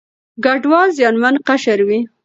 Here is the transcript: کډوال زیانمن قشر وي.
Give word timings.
کډوال 0.43 0.89
زیانمن 0.97 1.35
قشر 1.47 1.79
وي. 1.87 1.99